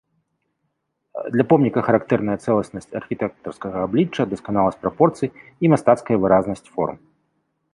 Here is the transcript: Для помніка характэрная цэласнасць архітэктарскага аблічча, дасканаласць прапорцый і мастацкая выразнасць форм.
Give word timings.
Для 1.33 1.43
помніка 1.51 1.83
характэрная 1.89 2.37
цэласнасць 2.47 2.89
архітэктарскага 3.01 3.77
аблічча, 3.89 4.21
дасканаласць 4.33 4.81
прапорцый 4.87 5.29
і 5.67 5.75
мастацкая 5.75 6.17
выразнасць 6.25 6.67
форм. 6.73 6.95